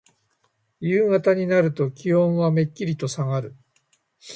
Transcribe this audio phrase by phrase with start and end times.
[0.79, 3.55] 夕方になると気温はめっきりとさがる。